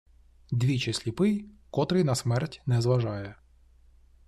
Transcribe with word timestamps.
Двічі 0.51 0.93
сліпий, 0.93 1.49
котрий 1.69 2.03
на 2.03 2.15
смерть 2.15 2.61
не 2.65 2.81
зважає. 2.81 3.35